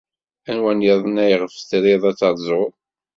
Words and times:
Anwa 0.49 0.71
niḍen 0.73 1.21
ayɣef 1.23 1.53
trid 1.69 2.03
ad 2.09 2.17
terzud? 2.19 2.73